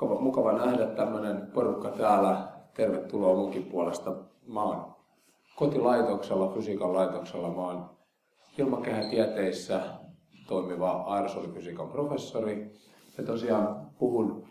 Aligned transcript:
Mukava, 0.00 0.20
mukava 0.20 0.52
nähdä 0.52 0.86
tämmöinen 0.86 1.46
porukka 1.54 1.90
täällä. 1.90 2.48
Tervetuloa 2.74 3.36
munkin 3.36 3.64
puolesta. 3.64 4.14
Mä 4.46 4.62
oon 4.62 4.94
kotilaitoksella, 5.56 6.52
fysiikan 6.54 6.94
laitoksella. 6.94 7.50
Mä 7.50 7.60
oon 7.60 7.90
ilmakehätieteissä 8.58 9.80
toimiva 10.48 10.90
aerosolifysiikan 10.90 11.88
professori. 11.88 12.72
Ja 13.18 13.24
tosiaan 13.24 13.90
puhun 13.98 14.48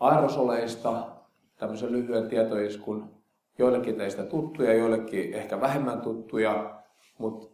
aerosoleista, 0.00 1.08
tämmöisen 1.56 1.92
lyhyen 1.92 2.28
tietoiskun, 2.28 3.10
joillekin 3.58 3.96
teistä 3.96 4.22
tuttuja, 4.22 4.74
joillekin 4.74 5.34
ehkä 5.34 5.60
vähemmän 5.60 6.00
tuttuja, 6.00 6.82
mutta 7.18 7.46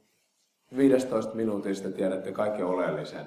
15 0.76 1.34
minuutista 1.34 1.90
tiedätte 1.90 2.32
kaiken 2.32 2.66
oleellisen. 2.66 3.26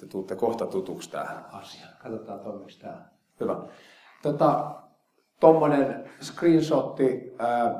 Te 0.00 0.06
tuutte 0.06 0.36
kohta 0.36 0.66
tutuksi 0.66 1.10
tähän 1.10 1.46
asiaan. 1.52 1.94
Katsotaan 2.02 2.40
toimiko 2.40 2.70
tämä. 2.80 3.15
Hyvä. 3.40 3.56
Tota, 4.22 4.76
Tuommoinen 5.40 6.10
screenshotti 6.20 7.34
äh, 7.40 7.74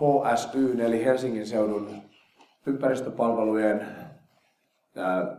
HSY, 0.00 0.84
eli 0.84 1.04
Helsingin 1.04 1.46
seudun 1.46 2.02
ympäristöpalvelujen 2.66 3.80
äh, 4.98 5.38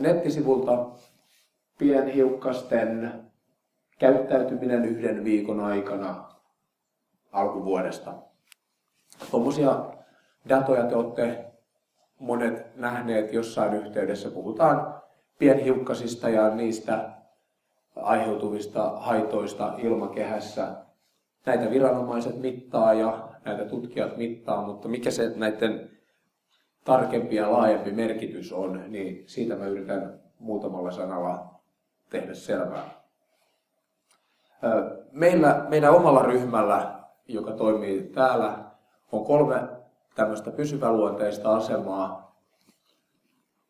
nettisivulta 0.00 0.86
pienhiukkasten 1.78 3.12
käyttäytyminen 3.98 4.84
yhden 4.84 5.24
viikon 5.24 5.60
aikana 5.60 6.34
alkuvuodesta. 7.32 8.14
Tuommoisia 9.30 9.84
datoja 10.48 10.84
te 10.84 10.96
olette 10.96 11.44
monet 12.18 12.76
nähneet 12.76 13.32
jossain 13.32 13.74
yhteydessä. 13.74 14.30
Puhutaan 14.30 15.02
pienhiukkasista 15.38 16.28
ja 16.28 16.54
niistä 16.54 17.19
aiheutuvista 17.96 18.90
haitoista 18.96 19.74
ilmakehässä. 19.78 20.68
Näitä 21.46 21.70
viranomaiset 21.70 22.40
mittaa 22.40 22.94
ja 22.94 23.28
näitä 23.44 23.64
tutkijat 23.64 24.16
mittaa, 24.16 24.66
mutta 24.66 24.88
mikä 24.88 25.10
se 25.10 25.32
näiden 25.36 25.90
tarkempi 26.84 27.36
ja 27.36 27.52
laajempi 27.52 27.92
merkitys 27.92 28.52
on, 28.52 28.84
niin 28.88 29.24
siitä 29.26 29.56
mä 29.56 29.66
yritän 29.66 30.20
muutamalla 30.38 30.90
sanalla 30.90 31.54
tehdä 32.10 32.34
selvää. 32.34 33.00
Meillä, 35.12 35.66
meidän 35.68 35.94
omalla 35.94 36.22
ryhmällä, 36.22 37.00
joka 37.28 37.52
toimii 37.52 38.02
täällä, 38.02 38.58
on 39.12 39.24
kolme 39.24 39.68
tämmöistä 40.14 40.50
pysyväluonteista 40.50 41.56
asemaa. 41.56 42.36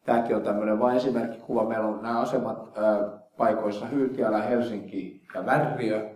Tämäkin 0.05 0.37
on 0.37 0.43
tämmöinen 0.43 0.79
vain 0.79 0.97
esimerkkikuva. 0.97 1.65
Meillä 1.65 1.87
on 1.87 2.03
nämä 2.03 2.21
asemat 2.21 2.79
paikoissa 3.41 3.87
Hyytiälä, 3.87 4.43
Helsinki 4.43 5.23
ja 5.35 5.47
Värriö. 5.47 6.11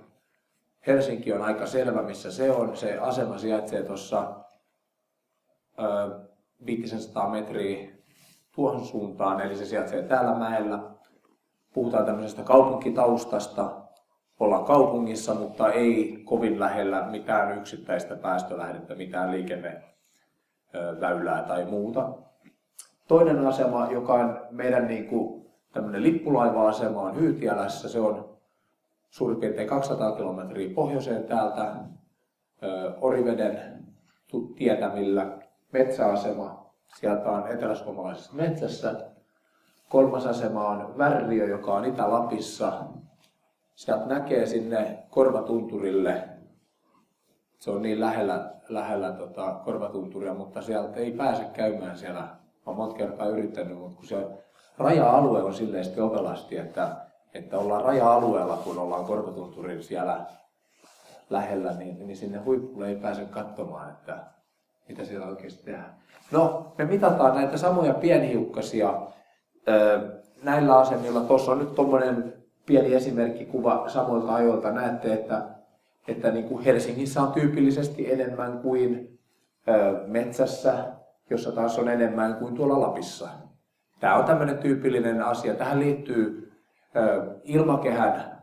Helsinki 0.86 1.32
on 1.32 1.42
aika 1.42 1.66
selvä, 1.66 2.02
missä 2.02 2.32
se 2.32 2.50
on. 2.50 2.76
Se 2.76 2.98
asema 2.98 3.38
sijaitsee 3.38 3.82
tuossa 3.82 4.34
500 6.66 7.30
metriä 7.30 7.90
tuohon 8.54 8.84
suuntaan, 8.84 9.40
eli 9.40 9.56
se 9.56 9.64
sijaitsee 9.64 10.02
täällä 10.02 10.34
mäellä. 10.34 10.78
Puhutaan 11.74 12.06
tämmöisestä 12.06 12.42
kaupunkitaustasta. 12.42 13.80
Ollaan 14.40 14.64
kaupungissa, 14.64 15.34
mutta 15.34 15.72
ei 15.72 16.22
kovin 16.24 16.60
lähellä 16.60 17.06
mitään 17.10 17.58
yksittäistä 17.58 18.16
päästölähdettä, 18.16 18.94
mitään 18.94 19.30
liikenneväylää 19.30 21.42
tai 21.42 21.64
muuta. 21.64 22.12
Toinen 23.08 23.46
asema, 23.46 23.88
joka 23.92 24.14
on 24.14 24.40
meidän 24.50 24.86
niin 24.86 25.06
kuin 25.06 25.43
tämmöinen 25.74 26.02
lippulaiva-asema 26.02 27.02
on 27.02 27.20
Hyytiälässä. 27.20 27.88
Se 27.88 28.00
on 28.00 28.38
suurin 29.10 29.40
piirtein 29.40 29.68
200 29.68 30.16
kilometriä 30.16 30.74
pohjoiseen 30.74 31.24
täältä 31.24 31.74
Oriveden 33.00 33.84
tietämillä. 34.56 35.38
Metsäasema, 35.72 36.70
sieltä 36.98 37.30
on 37.30 37.48
eteläsuomalaisessa 37.48 38.32
metsässä. 38.32 39.10
Kolmas 39.88 40.26
asema 40.26 40.68
on 40.68 40.98
Värriö, 40.98 41.46
joka 41.46 41.74
on 41.74 41.84
Itä-Lapissa. 41.84 42.72
Sieltä 43.74 44.06
näkee 44.06 44.46
sinne 44.46 45.04
Korvatunturille. 45.10 46.28
Se 47.58 47.70
on 47.70 47.82
niin 47.82 48.00
lähellä, 48.00 48.54
lähellä 48.68 49.12
tota 49.12 49.60
Korvatunturia, 49.64 50.34
mutta 50.34 50.62
sieltä 50.62 51.00
ei 51.00 51.12
pääse 51.12 51.44
käymään 51.44 51.98
siellä. 51.98 52.28
Oon 52.66 52.76
monta 52.76 52.96
kertaa 52.96 53.26
yrittänyt, 53.26 53.78
mutta 53.78 53.96
kun 53.96 54.06
se 54.06 54.43
raja-alue 54.78 55.42
on 55.42 55.54
silleen 55.54 55.84
sitten 55.84 56.04
ovelasti, 56.04 56.58
että, 56.58 56.96
että 57.34 57.58
ollaan 57.58 57.84
raja-alueella, 57.84 58.56
kun 58.56 58.78
ollaan 58.78 59.04
Korkotunturin 59.04 59.82
siellä 59.82 60.20
lähellä, 61.30 61.72
niin, 61.72 62.06
niin 62.06 62.16
sinne 62.16 62.38
huippulle 62.38 62.88
ei 62.88 62.96
pääse 62.96 63.24
katsomaan, 63.24 63.90
että 63.90 64.18
mitä 64.88 65.04
siellä 65.04 65.26
oikeasti 65.26 65.64
tehdään. 65.64 65.94
No, 66.30 66.74
me 66.78 66.84
mitataan 66.84 67.34
näitä 67.34 67.56
samoja 67.56 67.94
pienhiukkasia 67.94 69.00
näillä 70.42 70.78
asemilla. 70.78 71.20
Tuossa 71.20 71.52
on 71.52 71.58
nyt 71.58 71.74
tuommoinen 71.74 72.34
pieni 72.66 72.94
esimerkkikuva 72.94 73.88
samoilta 73.88 74.34
ajoilta. 74.34 74.70
Näette, 74.70 75.12
että, 75.12 75.42
että 76.08 76.30
niin 76.30 76.48
kuin 76.48 76.64
Helsingissä 76.64 77.22
on 77.22 77.32
tyypillisesti 77.32 78.12
enemmän 78.12 78.58
kuin 78.58 79.18
metsässä, 80.06 80.74
jossa 81.30 81.52
taas 81.52 81.78
on 81.78 81.88
enemmän 81.88 82.34
kuin 82.34 82.54
tuolla 82.54 82.80
Lapissa. 82.80 83.28
Tämä 84.04 84.16
on 84.16 84.24
tämmöinen 84.24 84.58
tyypillinen 84.58 85.22
asia. 85.22 85.54
Tähän 85.54 85.80
liittyy 85.80 86.52
ilmakehän 87.44 88.38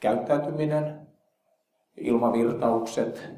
käyttäytyminen, 0.00 1.06
ilmavirtaukset, 1.96 3.30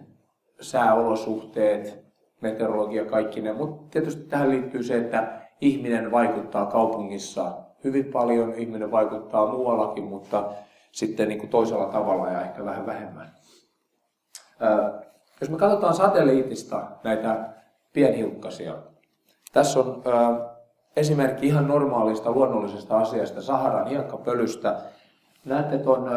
sääolosuhteet, 0.60 2.04
meteorologia, 2.40 3.04
kaikki 3.04 3.40
ne. 3.40 3.52
Mutta 3.52 3.90
tietysti 3.90 4.22
tähän 4.22 4.50
liittyy 4.50 4.82
se, 4.82 4.96
että 4.96 5.40
ihminen 5.60 6.10
vaikuttaa 6.10 6.66
kaupungissa 6.66 7.52
hyvin 7.84 8.04
paljon, 8.04 8.54
ihminen 8.54 8.90
vaikuttaa 8.90 9.52
muuallakin, 9.52 10.04
mutta 10.04 10.52
sitten 10.92 11.28
niin 11.28 11.38
kuin 11.38 11.50
toisella 11.50 11.86
tavalla 11.86 12.28
ja 12.28 12.40
ehkä 12.40 12.64
vähän 12.64 12.86
vähemmän. 12.86 13.32
Jos 15.40 15.50
me 15.50 15.58
katsotaan 15.58 15.94
satelliitista 15.94 16.90
näitä 17.04 17.48
pienhiukkasia, 17.92 18.74
tässä 19.52 19.80
on 19.80 20.02
esimerkki 20.96 21.46
ihan 21.46 21.68
normaalista 21.68 22.32
luonnollisesta 22.32 22.98
asiasta, 22.98 23.42
Saharan 23.42 23.86
hiekkapölystä. 23.86 24.80
Näette 25.44 25.78
tuon, 25.78 26.10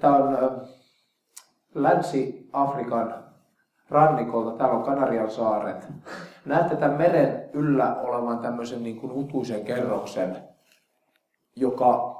tämä 0.00 0.16
on 0.16 0.38
Länsi-Afrikan 1.74 3.24
rannikolta, 3.90 4.56
täällä 4.56 4.74
on 4.74 4.84
Kanarian 4.84 5.30
saaret. 5.30 5.88
Näette 6.44 6.76
tämän 6.76 6.96
meren 6.96 7.50
yllä 7.52 7.96
olevan 7.96 8.38
tämmöisen 8.38 8.82
niin 8.82 9.00
kuin 9.00 9.12
utuisen 9.12 9.64
kerroksen, 9.64 10.36
joka 11.56 12.18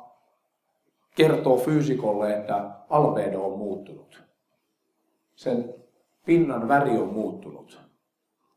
kertoo 1.14 1.56
fyysikolle, 1.56 2.36
että 2.36 2.70
albedo 2.90 3.42
on 3.42 3.58
muuttunut. 3.58 4.22
Sen 5.34 5.74
pinnan 6.26 6.68
väri 6.68 6.98
on 6.98 7.12
muuttunut. 7.12 7.80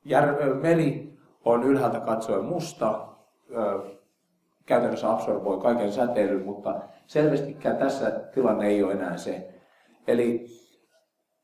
Jär, 0.06 0.56
meri 0.62 1.11
on 1.46 1.64
ylhäältä 1.64 2.00
katsoen 2.00 2.46
musta, 2.46 3.08
käytännössä 4.66 5.12
absorboi 5.12 5.60
kaiken 5.60 5.92
säteilyn, 5.92 6.46
mutta 6.46 6.76
selvästikään 7.08 7.78
tässä 7.78 8.10
tilanne 8.10 8.68
ei 8.68 8.84
ole 8.84 8.94
enää 8.94 9.18
se. 9.18 9.54
Eli 10.08 10.46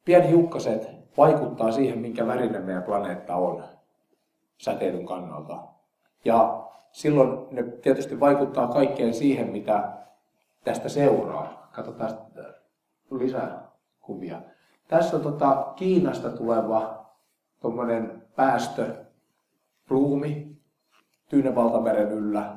pienhiukkaset 0.05 0.89
vaikuttaa 1.17 1.71
siihen, 1.71 1.99
minkä 1.99 2.27
värinen 2.27 2.63
meidän 2.63 2.83
planeetta 2.83 3.35
on 3.35 3.63
säteilyn 4.57 5.05
kannalta. 5.05 5.57
Ja 6.25 6.63
silloin 6.91 7.47
ne 7.51 7.63
tietysti 7.63 8.19
vaikuttaa 8.19 8.67
kaikkeen 8.67 9.13
siihen, 9.13 9.49
mitä 9.49 9.93
tästä 10.63 10.89
seuraa. 10.89 11.69
Katsotaan 11.71 12.17
lisää 13.11 13.71
kuvia. 14.01 14.41
Tässä 14.87 15.15
on 15.17 15.23
tota 15.23 15.73
Kiinasta 15.75 16.29
tuleva 16.29 17.05
päästö 18.35 19.06
ruumi 19.87 20.57
Tyynen 21.29 21.55
valtameren 21.55 22.11
yllä. 22.11 22.55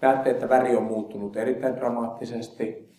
Näette, 0.00 0.30
että 0.30 0.48
väri 0.48 0.76
on 0.76 0.82
muuttunut 0.82 1.36
erittäin 1.36 1.76
dramaattisesti. 1.76 2.96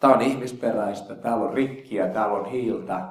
Tämä 0.00 0.14
on 0.14 0.20
ihmisperäistä, 0.20 1.14
täällä 1.14 1.44
on 1.44 1.54
rikkiä, 1.54 2.08
täällä 2.08 2.34
on 2.34 2.44
hiiltä, 2.46 3.08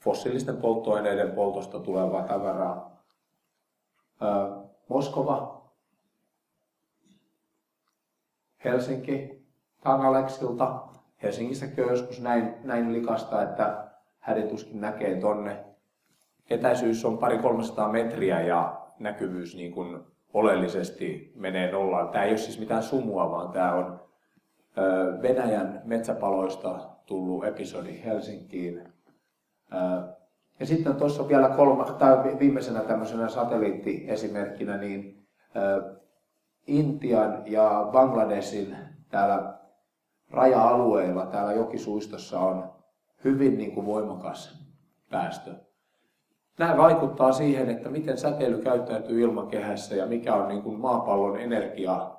fossiilisten 0.00 0.56
polttoaineiden 0.56 1.32
poltosta 1.32 1.80
tulevaa 1.80 2.22
tavaraa. 2.22 3.02
Moskova, 4.88 5.64
Helsinki, 8.64 9.46
tämä 9.80 9.94
on 9.94 10.06
Aleksilta. 10.06 10.88
Helsingissäkin 11.22 11.84
on 11.84 11.90
joskus 11.90 12.20
näin, 12.20 12.54
näin 12.62 12.92
likasta, 12.92 13.42
että 13.42 13.90
hädituskin 14.18 14.80
näkee 14.80 15.20
tonne. 15.20 15.64
Etäisyys 16.50 17.04
on 17.04 17.18
pari 17.18 17.38
300 17.38 17.92
metriä 17.92 18.40
ja 18.40 18.80
näkyvyys 18.98 19.56
niin 19.56 19.72
kuin 19.72 20.00
oleellisesti 20.34 21.32
menee 21.36 21.72
nollaan. 21.72 22.08
Tämä 22.08 22.24
ei 22.24 22.30
ole 22.30 22.38
siis 22.38 22.58
mitään 22.58 22.82
sumua, 22.82 23.30
vaan 23.30 23.52
tämä 23.52 23.74
on 23.74 24.00
Venäjän 25.22 25.82
metsäpaloista 25.84 26.78
tullut 27.06 27.44
episodi 27.44 28.04
Helsinkiin. 28.04 28.88
Ja 30.60 30.66
sitten 30.66 30.96
tuossa 30.96 31.28
vielä 31.28 31.48
kolma, 31.48 31.84
tai 31.84 32.38
viimeisenä 32.38 32.80
tämmöisenä 32.80 33.28
satelliittiesimerkkinä, 33.28 34.76
niin 34.76 35.26
Intian 36.66 37.42
ja 37.46 37.88
Bangladesin 37.92 38.76
täällä 39.08 39.54
raja-alueilla, 40.30 41.26
täällä 41.26 41.52
jokisuistossa 41.52 42.40
on 42.40 42.72
hyvin 43.24 43.58
niin 43.58 43.72
kuin 43.72 43.86
voimakas 43.86 44.68
päästö. 45.10 45.63
Nämä 46.58 46.76
vaikuttaa 46.76 47.32
siihen, 47.32 47.70
että 47.70 47.88
miten 47.88 48.18
säteily 48.18 48.62
käyttäytyy 48.62 49.20
ilmakehässä 49.20 49.94
ja 49.94 50.06
mikä 50.06 50.34
on 50.34 50.48
niin 50.48 50.62
kuin 50.62 50.80
maapallon 50.80 51.40
energia 51.40 52.10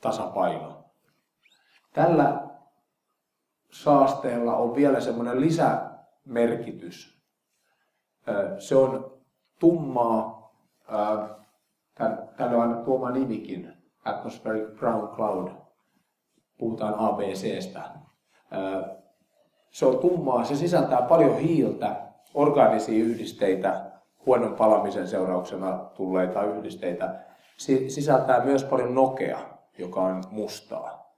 tasapaino. 0.00 0.84
Tällä 1.92 2.48
saasteella 3.70 4.56
on 4.56 4.74
vielä 4.74 5.00
semmoinen 5.00 5.40
lisämerkitys. 5.40 7.22
Se 8.58 8.76
on 8.76 9.18
tummaa, 9.58 10.52
tänne 12.36 12.56
on 12.56 12.62
aina 12.62 12.76
tuoma 12.76 13.10
nimikin, 13.10 13.72
Atmospheric 14.04 14.78
Brown 14.78 15.16
Cloud, 15.16 15.48
puhutaan 16.58 16.94
ABCstä. 16.98 17.90
Se 19.70 19.86
on 19.86 19.98
tummaa, 19.98 20.44
se 20.44 20.56
sisältää 20.56 21.02
paljon 21.02 21.36
hiiltä, 21.38 22.07
orgaanisia 22.34 23.04
yhdisteitä, 23.04 23.90
huonon 24.26 24.54
palamisen 24.54 25.08
seurauksena 25.08 25.90
tulleita 25.94 26.42
yhdisteitä, 26.42 27.20
sisältää 27.88 28.44
myös 28.44 28.64
paljon 28.64 28.94
nokea, 28.94 29.38
joka 29.78 30.00
on 30.00 30.22
mustaa. 30.30 31.14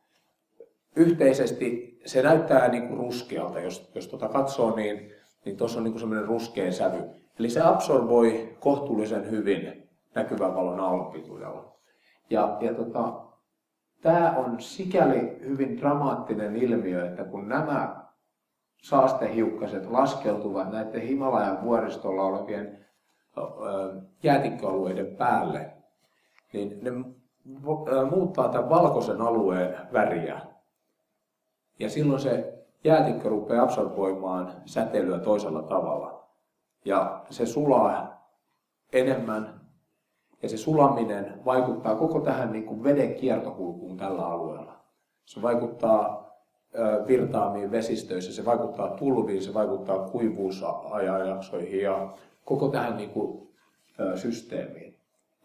Yhteisesti 0.96 1.98
se 2.06 2.22
näyttää 2.22 2.68
niin 2.68 2.88
kuin 2.88 2.98
ruskealta, 2.98 3.60
jos, 3.60 3.90
jos 3.94 4.08
tuota 4.08 4.28
katsoo, 4.28 4.76
niin, 4.76 5.12
niin 5.44 5.56
tuossa 5.56 5.78
on 5.78 5.84
niin 5.84 5.92
kuin 5.92 6.00
semmoinen 6.00 6.28
ruskea 6.28 6.72
sävy. 6.72 7.02
Eli 7.38 7.50
se 7.50 7.60
absorboi 7.60 8.56
kohtuullisen 8.60 9.30
hyvin 9.30 9.88
näkyvän 10.14 10.54
valon 10.54 10.80
aallonpituudella. 10.80 11.76
Ja, 12.30 12.56
ja 12.60 12.74
tota, 12.74 13.20
tämä 14.02 14.34
on 14.36 14.60
sikäli 14.60 15.38
hyvin 15.40 15.78
dramaattinen 15.78 16.56
ilmiö, 16.56 17.06
että 17.06 17.24
kun 17.24 17.48
nämä 17.48 17.99
saastehiukkaset 18.82 19.90
laskeutuvat 19.90 20.70
näiden 20.70 21.02
Himalajan 21.02 21.62
vuoristolla 21.62 22.22
olevien 22.22 22.86
jäätikköalueiden 24.22 25.16
päälle, 25.16 25.72
niin 26.52 26.78
ne 26.82 26.90
muuttaa 28.10 28.48
tämän 28.48 28.70
valkoisen 28.70 29.20
alueen 29.20 29.76
väriä. 29.92 30.40
Ja 31.78 31.90
silloin 31.90 32.20
se 32.20 32.64
jäätikkö 32.84 33.28
rupeaa 33.28 33.64
absorboimaan 33.64 34.52
säteilyä 34.64 35.18
toisella 35.18 35.62
tavalla. 35.62 36.24
Ja 36.84 37.24
se 37.30 37.46
sulaa 37.46 38.20
enemmän 38.92 39.60
ja 40.42 40.48
se 40.48 40.56
sulaminen 40.56 41.44
vaikuttaa 41.44 41.94
koko 41.94 42.20
tähän 42.20 42.52
niin 42.52 42.66
kuin 42.66 42.84
veden 42.84 43.14
kiertokulkuun 43.14 43.96
tällä 43.96 44.26
alueella. 44.26 44.72
Se 45.24 45.42
vaikuttaa 45.42 46.29
virtaamiin 47.06 47.70
vesistöissä, 47.70 48.32
se 48.32 48.44
vaikuttaa 48.44 48.88
tulviin, 48.88 49.42
se 49.42 49.54
vaikuttaa 49.54 50.08
kuivuusajanjaksoihin 50.08 51.82
ja 51.82 52.14
koko 52.44 52.68
tähän 52.68 52.96
niin 52.96 53.10
kuin, 53.10 53.50
systeemiin. 54.14 54.96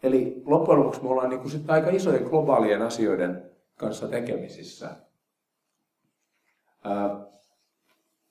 Eli 0.02 0.42
loppujen 0.46 0.80
lopuksi 0.80 1.02
me 1.02 1.08
ollaan 1.08 1.30
niin 1.30 1.40
kuin 1.40 1.50
sit 1.50 1.70
aika 1.70 1.90
isojen 1.90 2.22
globaalien 2.22 2.82
asioiden 2.82 3.50
kanssa 3.76 4.08
tekemisissä. 4.08 4.90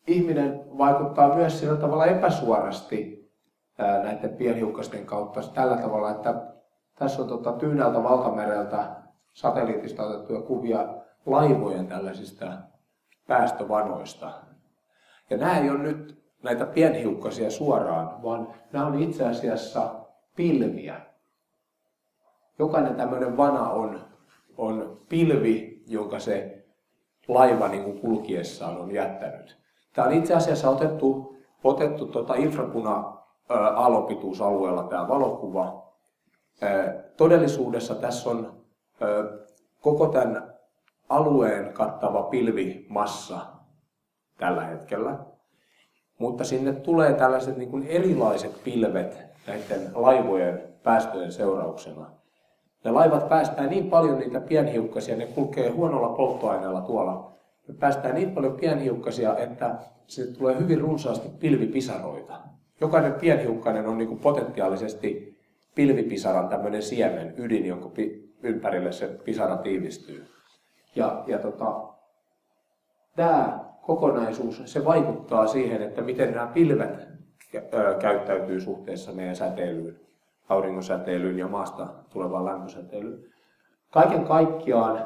Ihminen 0.07 0.77
vaikuttaa 0.77 1.35
myös 1.35 1.59
sillä 1.59 1.77
tavalla 1.77 2.05
epäsuorasti 2.05 3.31
näiden 3.77 4.29
pienhiukkasten 4.29 5.05
kautta 5.05 5.41
tällä 5.53 5.77
tavalla, 5.77 6.11
että 6.11 6.41
tässä 6.95 7.21
on 7.21 7.27
tota 7.27 7.51
Tyyneltä 7.51 8.03
valtamereltä 8.03 8.95
satelliitista 9.33 10.03
otettuja 10.03 10.41
kuvia 10.41 10.87
laivojen 11.25 11.87
tällaisista 11.87 12.45
päästövanoista. 13.27 14.33
Ja 15.29 15.37
nämä 15.37 15.57
ei 15.57 15.69
ole 15.69 15.79
nyt 15.79 16.23
näitä 16.43 16.65
pienhiukkasia 16.65 17.51
suoraan, 17.51 18.23
vaan 18.23 18.53
nämä 18.71 18.85
on 18.87 19.03
itse 19.03 19.27
asiassa 19.27 19.95
pilviä. 20.35 21.01
Jokainen 22.59 22.95
tämmöinen 22.95 23.37
vana 23.37 23.69
on, 23.69 24.01
on 24.57 25.01
pilvi, 25.09 25.83
jonka 25.87 26.19
se 26.19 26.65
laiva 27.27 27.67
niin 27.67 27.83
kuin 27.83 27.99
kulkiessaan 27.99 28.77
on 28.77 28.91
jättänyt. 28.91 29.57
Tämä 29.93 30.07
on 30.07 30.13
itse 30.13 30.33
asiassa 30.33 30.69
otettu, 30.69 31.37
otettu 31.63 32.05
tuota 32.07 32.35
infrapuna 32.35 33.17
aallonpituusalueella 33.75 34.83
tämä 34.83 35.07
valokuva. 35.07 35.91
Todellisuudessa 37.17 37.95
tässä 37.95 38.29
on 38.29 38.63
koko 39.81 40.07
tämän 40.07 40.54
alueen 41.09 41.73
kattava 41.73 42.23
pilvimassa 42.23 43.37
tällä 44.37 44.63
hetkellä. 44.65 45.19
Mutta 46.19 46.43
sinne 46.43 46.73
tulee 46.73 47.13
tällaiset 47.13 47.57
niin 47.57 47.71
kuin 47.71 47.87
erilaiset 47.87 48.63
pilvet 48.63 49.17
näiden 49.47 49.91
laivojen 49.93 50.63
päästöjen 50.83 51.31
seurauksena. 51.31 52.11
Ne 52.83 52.91
laivat 52.91 53.29
päästää 53.29 53.67
niin 53.67 53.89
paljon 53.89 54.19
niitä 54.19 54.41
pienhiukkasia, 54.41 55.15
ne 55.15 55.25
kulkee 55.25 55.69
huonolla 55.69 56.09
polttoaineella 56.09 56.81
tuolla. 56.81 57.31
Ne 57.67 57.75
päästää 57.79 58.13
niin 58.13 58.31
paljon 58.31 58.53
pienhiukkasia, 58.53 59.37
että 59.37 59.75
se 60.07 60.27
tulee 60.27 60.59
hyvin 60.59 60.81
runsaasti 60.81 61.29
pilvipisaroita. 61.39 62.39
Jokainen 62.81 63.13
pienhiukkainen 63.13 63.87
on 63.87 63.97
niin 63.97 64.07
kuin 64.07 64.19
potentiaalisesti 64.19 65.37
pilvipisaran 65.75 66.49
tämmöinen 66.49 66.83
siemen, 66.83 67.33
ydin, 67.37 67.65
jonka 67.65 67.91
ympärille 68.43 68.91
se 68.91 69.07
pisara 69.07 69.57
tiivistyy. 69.57 70.34
Ja, 70.95 71.23
ja 71.27 71.39
tota, 71.39 71.81
tämä 73.15 73.59
kokonaisuus, 73.81 74.61
se 74.65 74.85
vaikuttaa 74.85 75.47
siihen, 75.47 75.81
että 75.81 76.01
miten 76.01 76.33
nämä 76.33 76.47
pilvet 76.47 77.07
käyttäytyy 77.99 78.61
suhteessa 78.61 79.11
meidän 79.11 79.35
säteilyyn, 79.35 79.99
auringonsäteilyyn 80.49 81.39
ja 81.39 81.47
maasta 81.47 81.87
tulevaan 82.09 82.45
lämpösäteilyyn. 82.45 83.23
Kaiken 83.91 84.25
kaikkiaan 84.25 85.05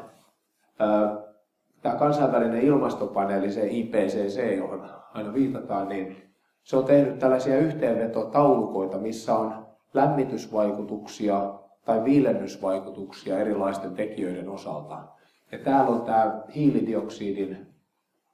tämä 1.81 1.95
kansainvälinen 1.95 2.61
ilmastopaneeli, 2.61 3.51
se 3.51 3.67
IPCC, 3.67 4.57
johon 4.57 4.89
aina 5.13 5.33
viitataan, 5.33 5.89
niin 5.89 6.29
se 6.63 6.77
on 6.77 6.85
tehnyt 6.85 7.19
tällaisia 7.19 7.57
yhteenvetotaulukoita, 7.57 8.97
missä 8.97 9.35
on 9.35 9.65
lämmitysvaikutuksia 9.93 11.53
tai 11.85 12.03
viilennysvaikutuksia 12.03 13.39
erilaisten 13.39 13.95
tekijöiden 13.95 14.49
osalta. 14.49 15.18
Ja 15.51 15.59
täällä 15.59 15.89
on 15.89 16.01
tämä 16.01 16.41
hiilidioksidin 16.55 17.67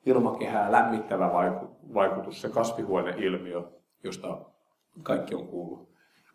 ilmakehää 0.06 0.72
lämmittävä 0.72 1.32
vaikutus, 1.94 2.42
se 2.42 2.50
kasvihuoneilmiö, 2.50 3.64
josta 4.04 4.42
kaikki 5.04 5.36
on 5.36 5.48
kuullut. 5.48 5.90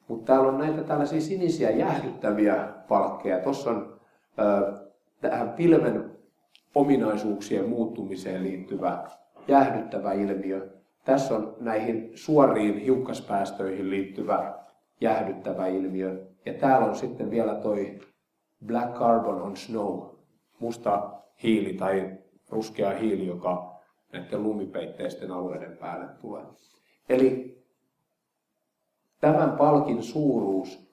Mutta 0.08 0.32
täällä 0.32 0.48
on 0.48 0.58
näitä 0.58 0.82
tällaisia 0.82 1.20
sinisiä 1.20 1.70
jäähdyttäviä 1.70 2.68
palkkeja. 2.88 3.38
Tuossa 3.38 3.70
on 3.70 4.00
äh, 4.40 4.80
tähän 5.20 5.50
pilven 5.50 6.10
ominaisuuksien 6.74 7.68
muuttumiseen 7.68 8.42
liittyvä 8.42 9.08
jäähdyttävä 9.48 10.12
ilmiö. 10.12 10.70
Tässä 11.04 11.34
on 11.34 11.56
näihin 11.60 12.10
suoriin 12.14 12.78
hiukkaspäästöihin 12.78 13.90
liittyvä 13.90 14.54
jäähdyttävä 15.00 15.66
ilmiö. 15.66 16.26
Ja 16.46 16.54
täällä 16.54 16.86
on 16.86 16.96
sitten 16.96 17.30
vielä 17.30 17.54
toi 17.54 17.98
Black 18.66 18.94
Carbon 18.94 19.42
on 19.42 19.56
Snow, 19.56 20.19
musta 20.60 21.10
hiili 21.42 21.72
tai 21.72 22.18
ruskea 22.50 22.90
hiili, 22.90 23.26
joka 23.26 23.80
näiden 24.12 24.42
lumipeitteisten 24.42 25.30
alueiden 25.30 25.76
päälle 25.76 26.06
tulee. 26.20 26.44
Eli 27.08 27.58
tämän 29.20 29.52
palkin 29.52 30.02
suuruus 30.02 30.90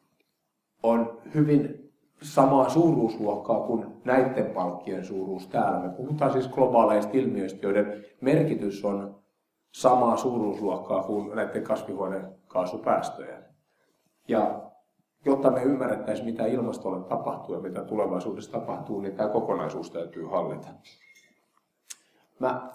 on 0.84 1.22
hyvin 1.36 1.92
samaa 2.22 2.70
suuruusluokkaa 2.70 3.60
kuin 3.60 3.86
näiden 4.06 4.46
palkkien 4.46 5.06
suuruus 5.06 5.48
täällä. 5.48 5.80
Me 5.80 5.90
puhutaan 5.90 6.32
siis 6.32 6.48
globaaleista 6.48 7.12
ilmiöistä, 7.14 7.60
joiden 7.62 8.06
merkitys 8.22 8.86
on 8.86 9.20
samaa 9.72 10.18
suuruusluokkaa 10.18 11.04
kuin 11.04 11.36
näiden 11.36 11.64
kasvihuonekaasupäästöjen. 11.64 13.44
Ja 14.28 14.67
jotta 15.28 15.52
me 15.52 15.64
ymmärrettäisiin, 15.64 16.26
mitä 16.26 16.46
ilmastolle 16.46 17.04
tapahtuu 17.04 17.56
ja 17.56 17.62
mitä 17.62 17.84
tulevaisuudessa 17.84 18.52
tapahtuu, 18.52 19.02
niin 19.02 19.16
tämä 19.16 19.30
kokonaisuus 19.30 19.92
täytyy 19.92 20.26
hallita. 20.26 20.68
Mä 22.40 22.70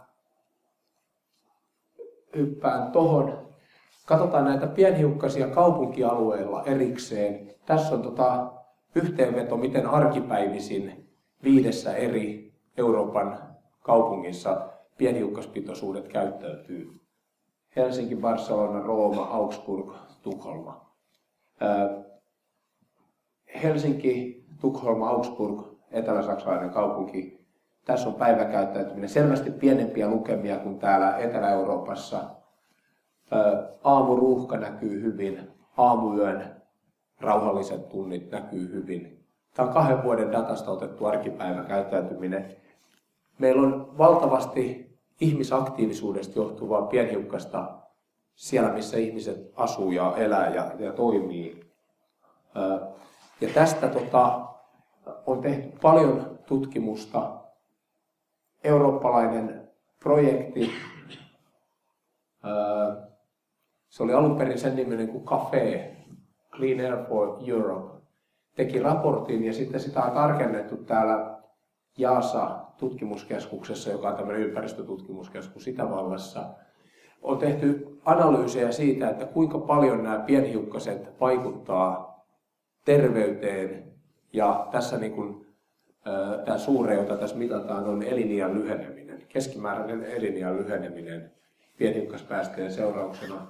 hyppään 2.37 2.93
tuohon. 2.93 3.49
Katsotaan 4.07 4.45
näitä 4.45 4.67
pienhiukkasia 4.67 5.49
kaupunkialueilla 5.49 6.65
erikseen. 6.65 7.55
Tässä 7.67 7.95
on 7.95 8.03
tota 8.03 8.53
yhteenveto, 8.95 9.57
miten 9.57 9.87
arkipäivisin 9.87 11.09
viidessä 11.45 11.97
eri 11.97 12.55
Euroopan 12.77 13.39
kaupungissa 13.81 14.69
pienhiukkaspitoisuudet 14.97 16.09
käyttäytyy. 16.09 17.01
Helsinki, 17.77 18.17
Barcelona, 18.17 18.83
Rooma, 18.83 19.25
Augsburg, 19.25 19.95
Tukholma. 20.23 20.93
Helsinki, 23.63 24.45
Tukholma, 24.61 25.09
Augsburg, 25.09 25.67
etelä-saksalainen 25.91 26.71
kaupunki. 26.71 27.47
Tässä 27.85 28.09
on 28.09 28.15
päiväkäyttäytyminen 28.15 29.09
selvästi 29.09 29.51
pienempiä 29.51 30.09
lukemia 30.09 30.59
kuin 30.59 30.79
täällä 30.79 31.17
Etelä-Euroopassa. 31.19 32.25
Aamuruuhka 33.85 34.57
näkyy 34.57 35.03
hyvin, 35.03 35.51
aamuyön 35.77 36.63
rauhalliset 37.21 37.89
tunnit 37.89 38.31
näkyy 38.31 38.73
hyvin. 38.73 39.25
Tämä 39.55 39.69
on 39.69 39.75
kahden 39.75 40.03
vuoden 40.03 40.33
datasta 40.33 40.71
otettu 40.71 41.07
arkipäiväkäyttäytyminen. 41.07 42.57
Meillä 43.39 43.63
on 43.63 43.99
valtavasti 43.99 44.93
ihmisaktiivisuudesta 45.21 46.39
johtuvaa 46.39 46.83
pienhiukkasta 46.83 47.79
siellä, 48.35 48.73
missä 48.73 48.97
ihmiset 48.97 49.53
asuu 49.57 49.93
ja 49.93 50.15
elää 50.17 50.55
ja, 50.55 50.73
ja 50.79 50.93
toimii. 50.93 51.61
Ja 53.43 53.49
tästä 53.55 53.89
tota, 53.89 54.49
on 55.27 55.41
tehty 55.41 55.79
paljon 55.83 56.39
tutkimusta. 56.47 57.39
Eurooppalainen 58.65 59.69
projekti, 60.03 60.71
se 63.89 64.03
oli 64.03 64.13
alun 64.13 64.37
perin 64.37 64.59
sen 64.59 64.77
niminen 64.77 65.09
kuin 65.09 65.25
CAFE, 65.25 65.97
Clean 66.51 66.81
Air 66.81 67.07
for 67.09 67.39
Europe, 67.47 68.03
teki 68.55 68.81
raportin 68.81 69.45
ja 69.45 69.53
sitten 69.53 69.81
sitä 69.81 70.03
on 70.03 70.13
tarkennettu 70.13 70.77
täällä 70.77 71.39
JASA 71.99 72.61
tutkimuskeskuksessa, 72.77 73.91
joka 73.91 74.09
on 74.09 74.17
tämmöinen 74.17 74.43
ympäristötutkimuskeskus 74.43 75.69
Itävallassa. 75.69 76.45
On 77.23 77.39
tehty 77.39 77.99
analyysejä 78.05 78.73
siitä, 78.73 79.11
että 79.11 79.27
kuinka 79.27 79.59
paljon 79.59 80.03
nämä 80.03 80.19
pienhiukkaset 80.19 81.21
vaikuttaa 81.21 82.12
terveyteen 82.85 83.93
ja 84.33 84.69
tässä 84.73 84.99
niin 84.99 85.13
kuin, 85.13 85.47
tämä 86.45 86.59
suure, 86.59 86.95
jota 86.95 87.17
tässä 87.17 87.37
mitataan, 87.37 87.85
on 87.85 88.03
eliniän 88.03 88.55
lyheneminen, 88.55 89.23
keskimääräinen 89.29 90.05
eliniän 90.05 90.57
lyheneminen 90.57 91.33
pienhiukkaspäästöjen 91.77 92.73
seurauksena. 92.73 93.47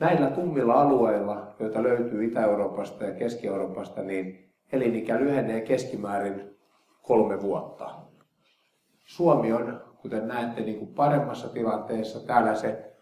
Näillä 0.00 0.30
tummilla 0.30 0.74
alueilla, 0.74 1.54
joita 1.58 1.82
löytyy 1.82 2.24
Itä-Euroopasta 2.24 3.04
ja 3.04 3.14
Keski-Euroopasta, 3.14 4.02
niin 4.02 4.52
elinikä 4.72 5.20
lyhenee 5.20 5.60
keskimäärin 5.60 6.56
kolme 7.02 7.42
vuotta. 7.42 7.90
Suomi 9.04 9.52
on, 9.52 9.80
kuten 9.96 10.28
näette, 10.28 10.60
niin 10.60 10.78
kuin 10.78 10.94
paremmassa 10.94 11.48
tilanteessa. 11.48 12.26
Täällä 12.26 12.54
se 12.54 12.92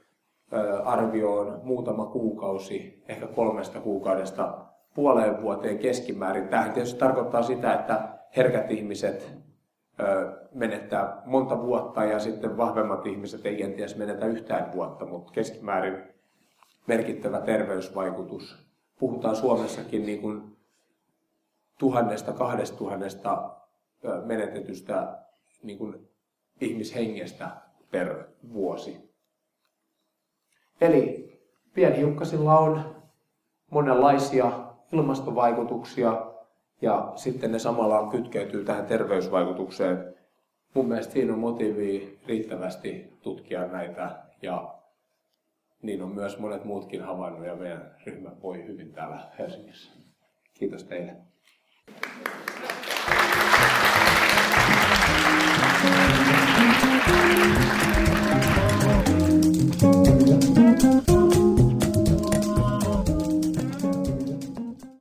arvio 0.85 1.39
on 1.39 1.61
muutama 1.63 2.07
kuukausi, 2.07 3.03
ehkä 3.09 3.27
kolmesta 3.27 3.81
kuukaudesta 3.81 4.67
puoleen 4.95 5.43
vuoteen 5.43 5.79
keskimäärin. 5.79 6.49
Tähän 6.49 6.73
tietysti 6.73 6.99
tarkoittaa 6.99 7.43
sitä, 7.43 7.75
että 7.75 8.19
herkät 8.37 8.71
ihmiset 8.71 9.33
menettää 10.55 11.23
monta 11.25 11.63
vuotta 11.63 12.05
ja 12.05 12.19
sitten 12.19 12.57
vahvemmat 12.57 13.07
ihmiset 13.07 13.47
ei 13.47 13.57
kenties 13.57 13.97
menetä 13.97 14.27
yhtään 14.27 14.73
vuotta, 14.73 15.07
mutta 15.07 15.33
keskimäärin 15.33 16.03
merkittävä 16.87 17.41
terveysvaikutus. 17.41 18.67
Puhutaan 18.99 19.37
Suomessakin 19.37 20.07
niin 20.07 20.21
kuin 20.21 20.57
tuhannesta, 21.79 22.33
kahdesta 22.33 22.79
tuhannesta 22.79 23.57
menetetystä 24.25 25.19
niin 25.63 25.79
kuin 25.79 26.09
ihmishengestä 26.61 27.51
per 27.91 28.25
vuosi. 28.53 29.15
Eli 30.81 31.25
pienhiukkasilla 31.75 32.59
on 32.59 33.03
monenlaisia 33.71 34.64
ilmastovaikutuksia 34.93 36.27
ja 36.83 37.13
sitten 37.17 37.53
ne 37.53 37.59
samalla 37.59 38.11
kytkeytyy 38.11 38.65
tähän 38.65 38.87
terveysvaikutukseen. 38.87 40.15
Mun 40.75 40.89
mielestä 40.89 41.13
siinä 41.13 41.33
on 41.33 41.39
motiivi 41.39 42.19
riittävästi 42.27 43.13
tutkia 43.23 43.67
näitä 43.67 44.19
ja 44.43 44.75
niin 45.83 46.03
on 46.03 46.15
myös 46.15 46.39
monet 46.39 46.65
muutkin 46.65 47.03
havainnut 47.03 47.47
ja 47.47 47.57
meidän 47.57 47.95
ryhmä 48.07 48.31
voi 48.43 48.67
hyvin 48.67 48.93
täällä 48.93 49.31
Helsingissä. 49.39 49.93
Kiitos 50.55 50.85
teille. 50.85 51.17